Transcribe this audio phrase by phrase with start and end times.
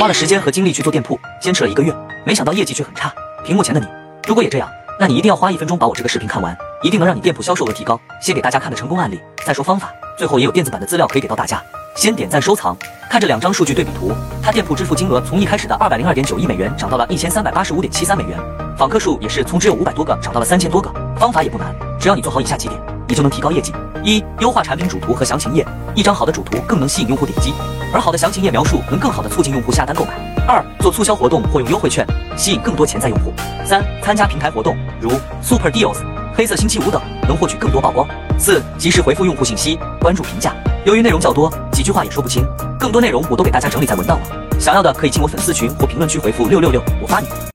[0.00, 1.94] 花了时间和精力去做店铺，坚持了一个月，
[2.24, 3.12] 没想到业绩却很差。
[3.44, 3.86] 屏幕前的你，
[4.26, 4.66] 如果也这样，
[4.98, 8.00] 那你一定要花一分钟把我这个视频看完，一定能让你店铺销售额提高。
[8.18, 11.62] 先给大家看个成功案例，再说方法，最后也有电子版的资料可以给到大家。
[11.94, 12.74] 先点赞收藏，
[13.10, 14.10] 看这两张数据对比图，
[14.42, 18.38] 他店铺支付金额从一开始的二百零二点九亿美元涨到了一千三百八十五点七三美元，
[18.78, 20.90] 访客数也是从只有五百多个涨到了三千多个。
[21.18, 22.80] 方法也不难，只要你做好以下几点，
[23.10, 23.72] 你就能提高业绩。
[24.04, 25.66] 一、优化产品主图和详情页，
[25.96, 27.52] 一张好的主图更能吸引用户点击，
[27.92, 30.12] 而好的详情页描述能更好的促进用户下单购买。
[30.46, 32.06] 二、做促销活动或用优惠券，
[32.36, 33.32] 吸引更多潜在用户。
[33.66, 35.10] 三、参加平台活动，如
[35.42, 35.98] Super Deals、
[36.32, 38.08] 黑色星期五等，能获取更多曝光。
[38.38, 40.54] 四、及时回复用户信息，关注评价。
[40.84, 42.46] 由于内容较多，几句话也说不清，
[42.78, 44.26] 更多内容我都给大家整理在文档了。
[44.58, 47.26] 想要的可以进我粉丝群或评论区回复六六六，我发你。